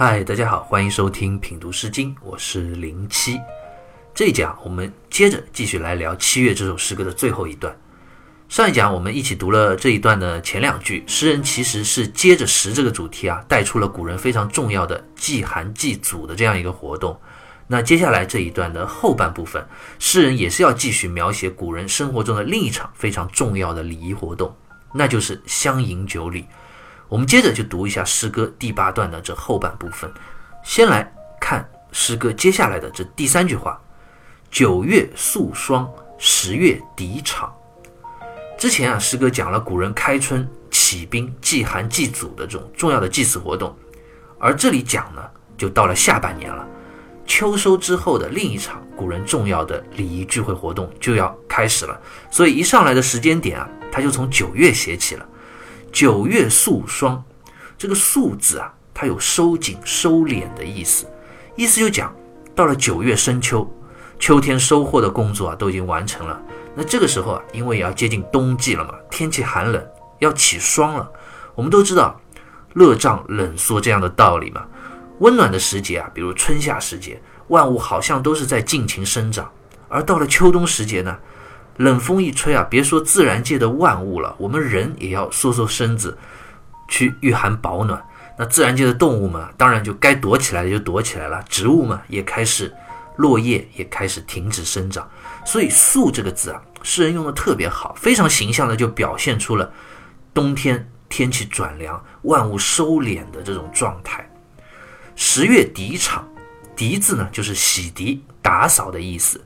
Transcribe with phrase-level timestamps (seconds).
[0.00, 3.36] 嗨，大家好，欢迎收听品读诗经，我是零七。
[4.14, 7.76] 这一讲我们接着继续来聊《七月》这首诗歌的最后一段。
[8.48, 17.20] 上一讲我们一起读了这一段的前两句，诗人其实是接着食这个主题啊，带出了古人非常重要的祭寒祭祖的这样一个活动。
[17.66, 19.66] 那接下来这一段的后半部分，
[19.98, 24.54] 诗人也是要继续描写古人生活中的另一场非常重要的礼仪活动，
[24.94, 26.46] 那就是相迎酒礼。
[27.08, 30.10] 我们接着就读一下诗歌第八段的这后半部分。
[30.62, 33.80] 先来看诗歌接下来的这第三句话
[34.50, 37.52] ：“九月肃霜，十月敌场。”
[38.58, 43.74] 之前啊，诗歌讲了古人开春起兵祭寒祭祖的这种重要的祭祀活动，
[44.38, 45.22] 而这里讲呢，
[45.56, 46.66] 就到了下半年了。
[47.24, 51.98] 秋收之后的另一场古人重要的礼仪聚会活动就要开始了，
[52.30, 55.26] 所以一上来的时间点啊，他就从九月写起了。
[55.92, 57.22] 九月肃霜，
[57.76, 61.06] 这个“肃”字啊，它有收紧、收敛的意思，
[61.56, 62.14] 意思就讲
[62.54, 63.68] 到了九月深秋，
[64.18, 66.40] 秋天收获的工作啊都已经完成了。
[66.74, 69.84] 那这个时候啊，因为也要接近冬季了嘛，天气寒冷，
[70.20, 71.10] 要起霜了。
[71.54, 72.20] 我们都知道
[72.74, 74.64] “热胀冷缩”这样的道理嘛。
[75.18, 79.46] 温暖的时节啊，比如春夏时节，万物好像都是在尽情生长；
[79.88, 81.18] 而到了秋冬时节呢，
[81.78, 86.16] 冷风一吹啊，别说自然界的万物了，我们人也要缩缩身子
[86.88, 88.04] 去御寒保暖。
[88.36, 92.72] 那自然界的动物们，当然就该躲起来的就躲起来了，植物嘛也开始
[93.16, 95.08] 落叶，也开始停止生长。
[95.44, 99.72] 所以“肃”这个字啊，诗人用的特别好，非常形象的就表现出了
[100.32, 104.28] 冬天天气转凉，万物收敛的这种状态。
[105.16, 106.24] 十月底场，
[106.76, 109.44] 涤字呢就是洗涤、打扫的意思。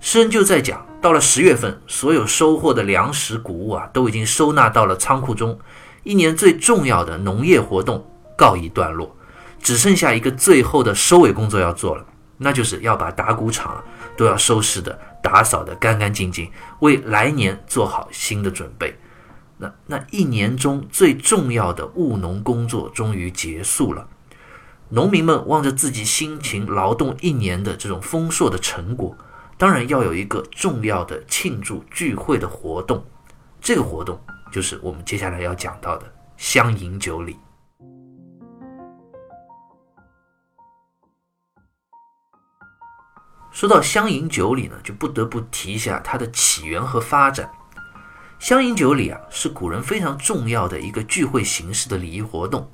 [0.00, 5.58] 诗人就在讲，到了十月份，所有收获的粮食谷物啊，都已经收纳到了仓库中，
[6.04, 9.14] 一年最重要的农业活动告一段落，
[9.60, 12.06] 只剩下一个最后的收尾工作要做了，
[12.38, 13.82] 那就是要把打谷场
[14.16, 16.48] 都要收拾的、打扫的干干净净，
[16.78, 18.96] 为来年做好新的准备。
[19.58, 24.06] 那那一年中最重要的务农工作终于结束了。
[24.90, 29.14] 农民们望着自己辛勤劳动一年的这种丰硕的成果，
[29.58, 33.04] 当然要有一个重要的庆祝聚会的活动。
[33.60, 34.18] 这个活动
[34.52, 37.36] 就是我们接下来要讲到的相迎酒礼。
[43.50, 47.50] 说到相迎酒礼呢，就不得不提一下它的起源和发展。
[48.38, 52.70] 相迎酒礼啊，是古人非常重要的一个聚会形式的礼仪活动。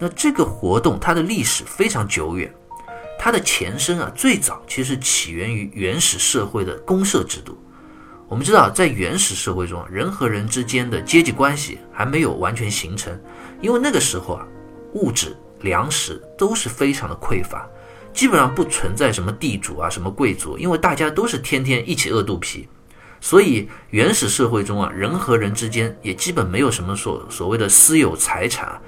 [0.00, 2.52] 那这个活动它的历史非常久远，
[3.24, 7.58] 它的前身啊，最早其实起源于原始社会的公社制度。
[8.28, 13.18] 我们知道，在原始社会中，人和人之间的阶级关系还没有完全形成，
[13.62, 14.46] 因为那个时候啊，
[14.92, 17.66] 物质、粮食都是非常的匮乏，
[18.12, 22.68] 基本上不存在什么地主啊、什么贵族，因为大家都是天天一起饿肚皮，
[23.22, 28.78] 所以原始社会中啊，人和人之间也基本没有什么所所谓的私有财产。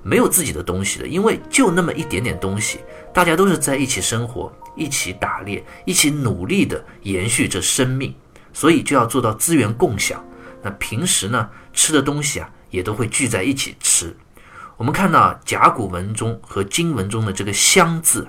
[0.00, 2.78] 没有自己的东西的，因为就那么一点点东西，
[3.12, 8.14] 大家都是在一起生活，一起打猎，一起努力的延续着生命，
[8.52, 10.24] 所以就要做到资源共享。
[10.62, 14.16] 那平时呢，吃的东西啊，也都会聚在一起吃。
[14.76, 18.28] 我们看到甲骨文中和金文中的这个“相”字，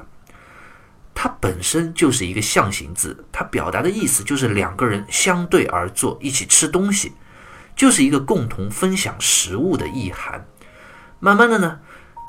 [1.14, 7.14] 它本身就是一个象形字，它表达的意思就是两个人相对而坐，一起吃东西，
[7.76, 10.48] 就是一个共同分享食物的意涵。
[11.20, 11.80] 慢慢的呢，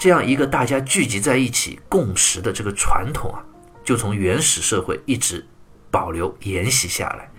[0.00, 3.44] 这样一个大家聚集在一起共识的这个传统啊，
[3.84, 5.46] 就从原始社会一直
[5.90, 7.30] 保留沿袭下来，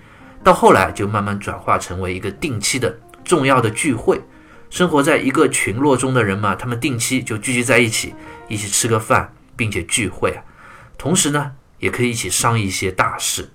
[0.43, 4.21] 到后来就慢慢转化成为一个定期的重要的聚会。
[4.69, 8.13] 生活在一个群落中的人嘛，他们定期就聚集在一起，
[8.47, 10.43] 一起吃个饭，并且聚会啊，
[10.99, 13.49] 同时呢，也可以一起商议一些大事。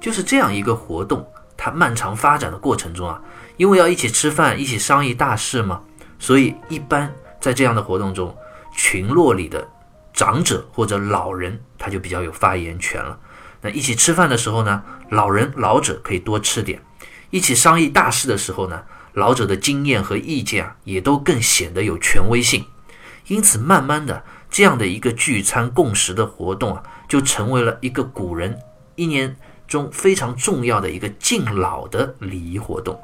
[0.00, 1.26] 就是这样一个活动，
[1.56, 3.20] 它漫长发展的过程中啊，
[3.56, 5.82] 因为要一起吃饭，一起商议大事嘛。
[6.20, 8.36] 所以，一般在这样的活动中，
[8.72, 9.66] 群落里的
[10.12, 13.18] 长者或者老人他就比较有发言权了。
[13.62, 16.78] 那一起吃饭的时候呢，老人老者可以多吃点；
[17.30, 18.82] 一起商议大事的时候呢，
[19.12, 22.64] 老者的经验和意见啊，也都更显得有权威性。
[23.26, 28.58] 因此，慢慢的，这样的一个聚餐共识的活动啊，就成为了一个古人
[28.96, 29.36] 一年
[29.68, 33.00] 中非常重要的一个敬老的礼仪活动。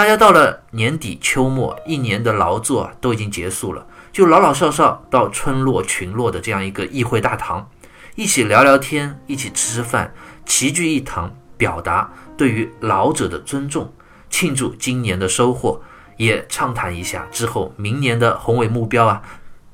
[0.00, 7.68] 大家到了年底秋末，一年的劳作都已经结束了，就老老少少到村落群落的这样一个议会大堂，
[8.14, 10.14] 一起聊聊天，一起吃吃饭，
[10.46, 13.92] 齐聚一堂，表达对于老者的尊重，
[14.30, 15.82] 庆祝今年的收获，
[16.16, 19.20] 也畅谈一下之后明年的宏伟目标啊。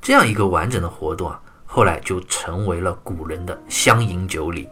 [0.02, 4.64] 这样一个完整的活动啊，后来就成为了古人的乡饮酒礼。《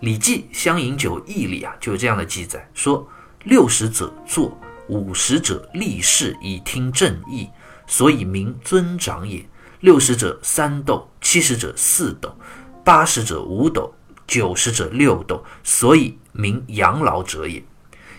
[0.00, 3.06] 礼记·乡饮酒义》里啊，就有这样的记载：说
[3.44, 4.58] 六十者坐，
[4.88, 7.48] 五十者立事以听正义，
[7.86, 9.44] 所以名尊长也。
[9.80, 12.36] 六十者三斗，七十者四斗，
[12.84, 13.94] 八十者五斗，
[14.26, 17.62] 九十者六斗，所以名养老者也。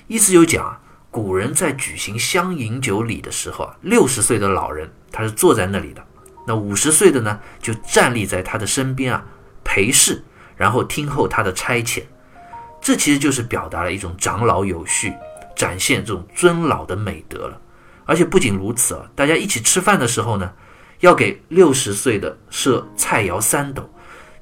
[0.08, 0.80] 意思就讲啊，
[1.12, 6.02] 古人在举行乡饮酒礼的时候啊，六十岁的老人他是坐在那里的，
[6.48, 9.26] 那五十岁的呢就站立在他的身边啊
[9.66, 10.24] 陪侍，
[10.56, 12.04] 然后听候他的差遣。
[12.82, 15.14] 这其实就是表达了一种长老有序，
[15.56, 17.60] 展现这种尊老的美德了。
[18.06, 20.52] 而且不仅如此啊，大家一起吃饭的时候呢。
[21.02, 23.90] 要给六十岁的设菜肴三斗，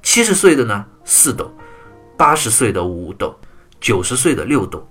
[0.02, 1.48] 七十岁的呢四斗，
[2.16, 3.32] 八十岁的五斗，
[3.78, 4.84] 九十岁的六斗。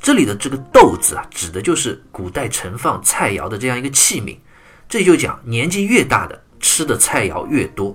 [0.00, 4.34] 这里的这个斗字啊，指的就是古代盛放菜肴的这样一个器皿。
[4.88, 7.94] 这就讲年纪越大的吃的菜肴越多，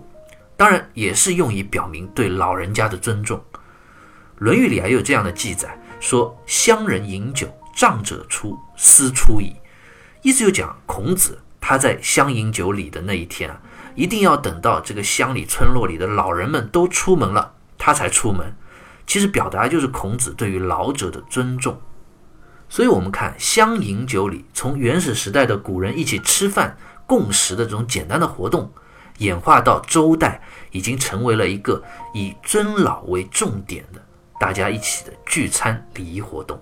[0.55, 3.43] 当然也是用以表明对老人家的尊重。
[4.37, 9.55] 《论语》里还有这样的记载，说乡人饮酒，长者出，思出矣。
[10.21, 11.39] 意思就讲孔子。
[11.67, 13.59] 他在乡饮酒礼的那一天啊，
[13.95, 18.55] 一定要等到这个乡里村落里的老人们都出门了，他才出门。
[19.07, 21.81] 其实表达就是孔子对于老者的尊重。
[22.69, 26.77] 所以，我们看乡饮酒礼，从原始时代的古人一起吃饭
[27.07, 28.71] 共食的这种简单的活动，
[29.17, 31.83] 演化到周代，已经成为了一个
[32.13, 33.99] 以尊老为重点的
[34.39, 36.61] 大家一起的聚餐礼仪活动。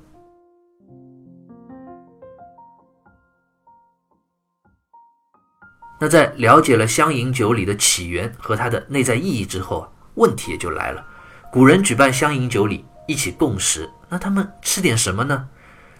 [5.99, 11.05] 那在了解了乡饮酒礼的起源和它的内在意义之后啊，问题也就来了。
[11.51, 15.47] 古人举办乡饮酒礼，一起共食，那他们吃点什么呢？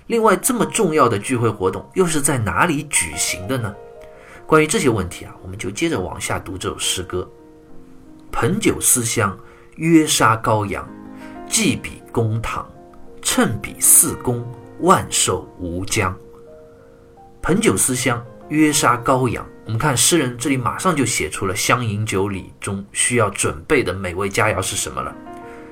[0.07, 3.73] 另外，这么重要的聚会活动又是在哪里举行的呢？
[4.45, 7.29] 关于这些问题啊，我们就接着往下读这首诗歌：
[8.29, 9.37] 盆酒思乡，
[9.77, 10.85] 约杀羔羊，
[11.48, 12.69] 祭比公堂，
[13.22, 14.45] 称比四公，
[14.80, 16.16] 万寿无疆。
[17.42, 18.24] 盆酒思乡。
[18.50, 25.16] 约杀羔羊，我们看诗人这里马上就写出了乡饮酒礼中需要准备的美味佳肴是什么了。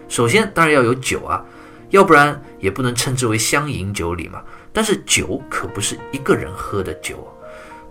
[0.07, 1.45] 首先，当然要有酒啊，
[1.89, 4.41] 要不然也不能称之为乡饮酒礼嘛。
[4.73, 7.27] 但是酒可不是一个人喝的酒，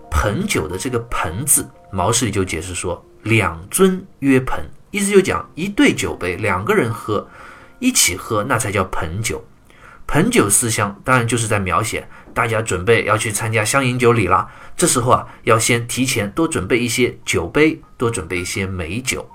[0.09, 7.25] 盆酒的这个盆字，毛氏里就解释说，两尊约盆，意思就讲一对酒杯，两个人喝，
[7.81, 9.43] 一起喝，那才叫盆酒。
[10.07, 14.49] 盆酒思乡，当然就是在描写大家准备要去参加乡饮酒礼了。
[14.77, 19.29] 这时候啊，要先提前多准备一些酒杯，多准备一些美酒。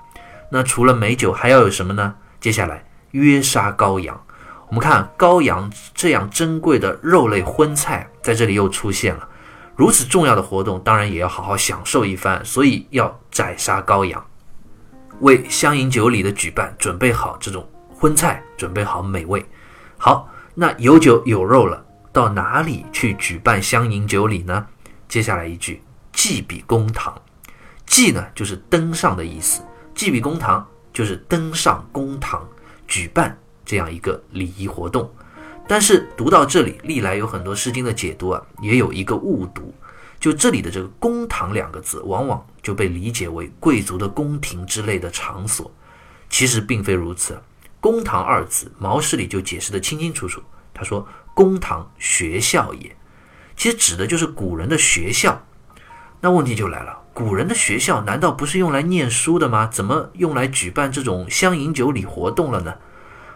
[0.51, 2.15] 那除了美酒，还要有什么呢？
[2.39, 4.19] 接下来约杀羔羊。
[4.67, 9.27] 我们看羔羊这样珍贵的肉类荤菜，在这里又出现了。
[9.75, 14.23] 如此重要的活动，当然也要好好享受一番，所以要宰杀羔羊，
[15.21, 17.67] 为乡饮酒礼的举办准备好这种
[17.97, 19.45] 荤菜，准备好美味。
[19.97, 20.29] 好。
[20.59, 24.65] 那有酒有肉了，到哪里去举办乡饮酒礼呢？
[25.07, 27.15] 接下来一句，祭比公堂。
[27.85, 29.61] 祭呢，就是登上的意思；
[29.93, 32.43] 祭比公堂，就是登上公堂
[32.87, 35.07] 举办这样一个礼仪活动。
[35.67, 39.71] 但是读到这里，历来有很多诗经的解读啊，也有一个误读，
[40.19, 45.71] 就这里的这个公堂两个字，往往就被理解为贵族的宫廷之类的场所，
[46.31, 47.39] 其实并非如此。
[47.79, 50.41] 公堂二字，毛诗里就解释得清清楚楚。
[50.73, 52.95] 他说：“公堂学校也，
[53.55, 55.43] 其实指的就是古人的学校。
[56.19, 59.67] 那问题就来了，古人的学校难道不是用来念书的吗？
[59.71, 62.75] 怎么用来举办这种乡饮酒礼活动了呢？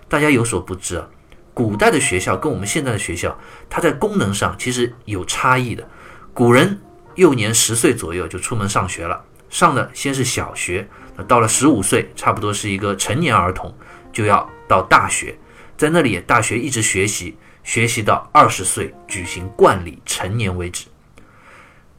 [0.08, 1.08] 大家有所不知啊，
[1.54, 3.38] 古代的学校跟我们现在的学校，
[3.70, 5.88] 它在功能上其实有差异的。
[6.34, 6.82] 古人
[7.16, 13.74] 幼年十岁左右就出门上学了，上的先是小学，那到了十五岁，差不多是一个成年儿童。”
[14.12, 15.38] 就要到大学，
[15.78, 20.86] 在那里大学一直学习，学习到二十岁举行冠礼成年为止。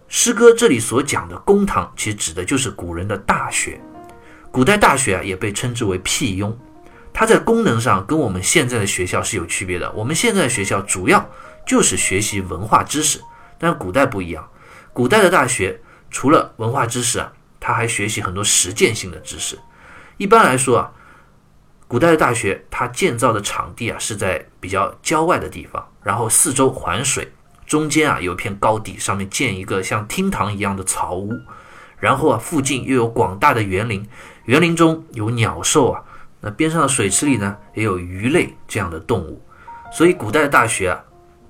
[0.08, 3.80] 诗歌这里所讲的公堂，其实指的就是古人的大学。
[4.50, 6.56] 古代大学啊，也被称之为辟雍，
[7.12, 9.90] 它在功能上跟我们现在的学校是有区别的。
[9.92, 11.26] 我们现在学校主要
[11.66, 13.20] 就是学习文化知识，
[13.58, 14.46] 但古代不一样。
[14.92, 19.58] 古代的大学除了文化知识啊，它还学习很多实践性的知识。
[20.18, 20.92] 一般来说啊。
[21.92, 27.30] 古代的大学，它建造的场地啊是在比较郊外的地方，然后四周环水，
[27.66, 31.30] 中间啊有一片高地，上面建一个像厅堂一样的草屋，
[31.98, 34.08] 然后啊附近又有广大的园林，
[34.46, 36.02] 园林中有鸟兽啊，
[36.40, 39.42] 那边上的水池里呢也有鱼类这样的动物，
[39.92, 40.98] 所以古代的大学啊，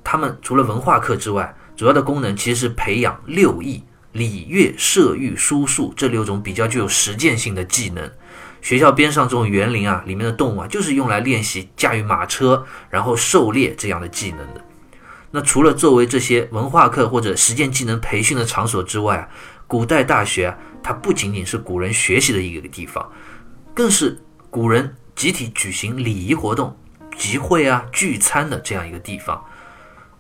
[0.03, 8.11] 他们除了文化课之外，主要的功能其实是培养六艺，礼乐射御书数这六种比较具有实践性的技能。
[8.63, 14.65] 学校边上这种园林啊，里面的动物啊，就是用来练习驾驭马车，然后狩猎这样的技能的。
[15.33, 19.29] 那除了作为这些文化课或者实践技能培训的场所之外啊，
[19.67, 23.11] 古代大学啊，它不仅仅是古人学习的一个地方，
[23.75, 26.77] 更是古人集体举行礼仪活动、
[27.17, 29.43] 集会啊、聚餐的这样一个地方。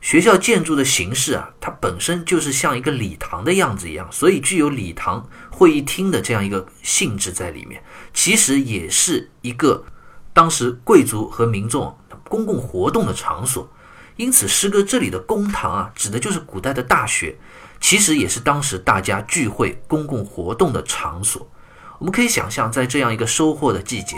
[0.02, 7.80] 学校建筑的形式啊，它本身就是像一个礼堂的样子一样，所以具有礼堂会议厅的这样一个性质在里面。
[8.12, 9.84] 其实也是一个
[10.32, 13.70] 当时贵族和民众公共活动的场所。
[14.16, 17.38] 因此，诗歌这里的公堂啊，指的就是古代的大学，
[17.80, 21.48] 其实也是当时大家聚会、公共活动的场所。
[22.00, 24.16] 我们可以想象，在这样一个收获的季节，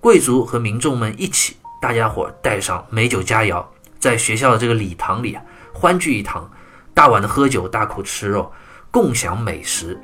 [0.00, 3.62] 贵族和民众们一起，大家伙带上美酒佳肴。
[4.02, 5.40] 在学校的这个礼堂里啊，
[5.72, 6.50] 欢聚一堂，
[6.92, 8.50] 大碗的喝酒，大口吃肉，
[8.90, 9.96] 共享美食，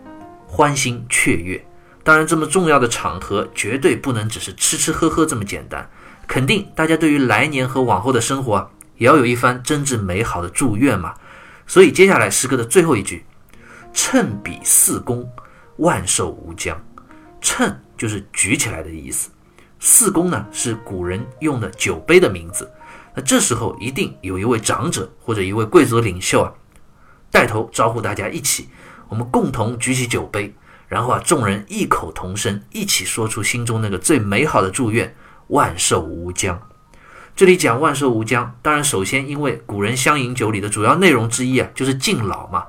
[0.46, 1.60] 欢欣雀跃。
[2.04, 5.84] 当然，这么重要的场合，绝对不能只是吃吃喝喝这么简单。
[6.28, 11.12] 肯定大家对于来年和往后的生活啊，也要有一番真挚美好的祝愿嘛。
[11.66, 13.26] 所以，接下来诗歌的最后一句
[13.92, 15.28] ：“称比四公，
[15.78, 16.80] 万寿无疆。”
[17.42, 19.28] 称就是举起来的意思，
[19.80, 22.70] 四公呢是古人用的酒杯的名字。
[23.18, 26.54] 那这时候一定有一位长者或者一位贵族领袖啊，
[27.32, 28.68] 带头招呼大家一起，
[29.08, 30.54] 我们共同举起酒杯，
[30.86, 35.12] 然后啊，众人异口同声一起说出心中那个最美好的祝愿：
[35.48, 36.62] 万寿无疆。
[37.34, 42.64] 这里讲万寿无疆，当然首先因为古人相饮酒里的主要内容之一啊，就是敬老嘛，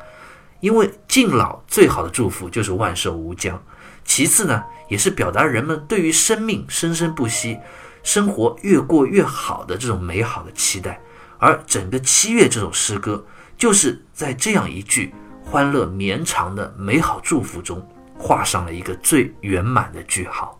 [0.61, 3.61] 因为敬老最好的祝福就是万寿无疆。
[4.03, 7.59] 其次呢，也是表达人们对于生命生生不息。
[8.03, 10.99] 生活越过越好的这种美好的期待，
[11.37, 13.25] 而整个七月这首诗歌，
[13.57, 15.13] 就是在这样一句
[15.43, 17.85] 欢乐绵长的美好祝福中，
[18.17, 20.59] 画上了一个最圆满的句号。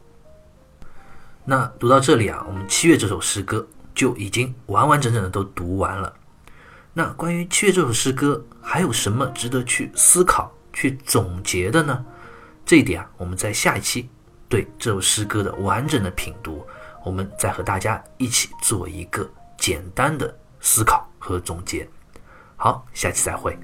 [1.46, 6.14] 那读到这里啊，我们七月这首诗歌就已经完完整整的都读完了。
[6.94, 12.06] 那关于七月这首诗歌，还有什么值得去思考、去总结的呢？
[12.66, 14.10] 这一点啊，我们在下一期
[14.48, 16.64] 对这首诗歌的完整的品读。
[17.04, 21.88] 我们再和大家一起做一个简单的思考和总结。
[22.56, 23.58] 好，下期再会。